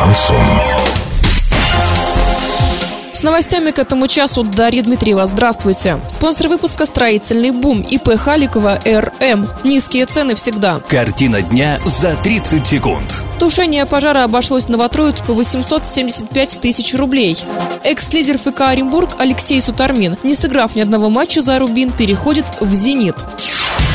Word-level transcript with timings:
Шансон. 0.00 0.36
С 3.12 3.22
новостями 3.22 3.70
к 3.70 3.78
этому 3.78 4.08
часу 4.08 4.44
Дарья 4.44 4.82
Дмитриева. 4.82 5.26
Здравствуйте. 5.26 6.00
Спонсор 6.08 6.48
выпуска 6.48 6.86
«Строительный 6.86 7.50
бум» 7.50 7.82
ИП 7.82 8.16
Халикова 8.16 8.80
РМ. 8.86 9.46
Низкие 9.62 10.06
цены 10.06 10.34
всегда. 10.34 10.80
Картина 10.88 11.42
дня 11.42 11.78
за 11.84 12.16
30 12.16 12.66
секунд. 12.66 13.24
Тушение 13.38 13.84
пожара 13.84 14.24
обошлось 14.24 14.68
Новотроицку 14.68 15.34
875 15.34 16.60
тысяч 16.62 16.94
рублей. 16.94 17.36
Экс-лидер 17.84 18.38
ФК 18.38 18.62
Оренбург 18.62 19.10
Алексей 19.18 19.60
Сутармин, 19.60 20.16
не 20.22 20.34
сыграв 20.34 20.74
ни 20.74 20.80
одного 20.80 21.10
матча 21.10 21.42
за 21.42 21.58
Рубин, 21.58 21.92
переходит 21.92 22.46
в 22.60 22.72
«Зенит». 22.72 23.16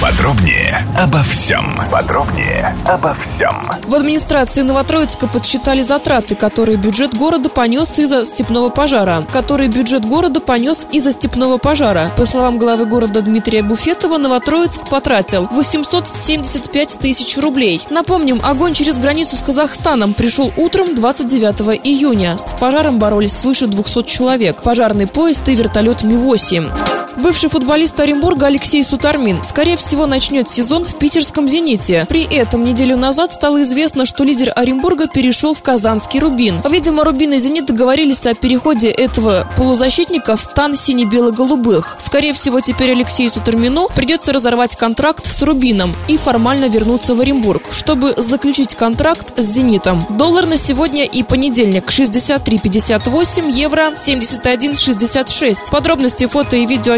Подробнее 0.05 0.85
обо 0.95 1.23
всем. 1.23 1.81
Подробнее 1.91 2.77
обо 2.85 3.15
всем. 3.15 3.67
В 3.87 3.95
администрации 3.95 4.61
Новотроицка 4.61 5.25
подсчитали 5.25 5.81
затраты, 5.81 6.35
которые 6.35 6.77
бюджет 6.77 7.17
города 7.17 7.49
понес 7.49 7.97
из-за 7.97 8.23
степного 8.23 8.69
пожара. 8.69 9.23
Который 9.33 9.67
бюджет 9.67 10.05
города 10.05 10.41
понес 10.41 10.85
из-за 10.91 11.11
степного 11.11 11.57
пожара. 11.57 12.11
По 12.17 12.27
словам 12.27 12.59
главы 12.59 12.85
города 12.85 13.23
Дмитрия 13.23 13.63
Буфетова, 13.63 14.19
Новотроицк 14.19 14.87
потратил 14.89 15.47
875 15.51 16.99
тысяч 16.99 17.35
рублей. 17.39 17.81
Напомним, 17.89 18.41
огонь 18.43 18.75
через 18.75 18.99
границу 18.99 19.35
с 19.35 19.41
Казахстаном 19.41 20.13
пришел 20.13 20.53
утром 20.55 20.93
29 20.93 21.81
июня. 21.83 22.37
С 22.37 22.53
пожаром 22.59 22.99
боролись 22.99 23.35
свыше 23.35 23.65
200 23.65 24.03
человек. 24.03 24.61
Пожарный 24.61 25.07
поезд 25.07 25.49
и 25.49 25.55
вертолет 25.55 26.03
Ми-8. 26.03 26.84
Бывший 27.17 27.49
футболист 27.49 27.97
Оренбурга 27.99 28.47
Алексей 28.47 28.83
Сутармин, 28.83 29.43
скорее 29.43 29.77
всего, 29.77 30.05
начнет 30.05 30.49
сезон 30.49 30.83
в 30.83 30.97
питерском 30.97 31.47
«Зените». 31.47 32.05
При 32.09 32.23
этом 32.23 32.65
неделю 32.65 32.97
назад 32.97 33.31
стало 33.31 33.63
известно, 33.63 34.05
что 34.05 34.23
лидер 34.23 34.51
Оренбурга 34.55 35.07
перешел 35.07 35.53
в 35.53 35.61
казанский 35.61 36.19
«Рубин». 36.19 36.61
Видимо, 36.69 37.05
«Рубин» 37.05 37.33
и 37.33 37.39
«Зенит» 37.39 37.67
договорились 37.67 38.25
о 38.25 38.35
переходе 38.35 38.89
этого 38.89 39.47
полузащитника 39.55 40.35
в 40.35 40.41
стан 40.41 40.75
сине-бело-голубых. 40.75 41.95
Скорее 41.99 42.33
всего, 42.33 42.59
теперь 42.59 42.91
Алексею 42.91 43.29
Сутармину 43.29 43.87
придется 43.95 44.33
разорвать 44.33 44.75
контракт 44.75 45.25
с 45.25 45.41
«Рубином» 45.41 45.95
и 46.09 46.17
формально 46.17 46.65
вернуться 46.65 47.15
в 47.15 47.21
Оренбург, 47.21 47.69
чтобы 47.71 48.13
заключить 48.17 48.75
контракт 48.75 49.39
с 49.39 49.45
«Зенитом». 49.45 50.05
Доллар 50.09 50.47
на 50.47 50.57
сегодня 50.57 51.05
и 51.05 51.23
понедельник 51.23 51.89
63,58, 51.89 53.51
евро 53.51 53.91
71,66. 53.93 55.71
Подробности 55.71 56.27
фото 56.27 56.57
и 56.57 56.65
видео 56.65 56.97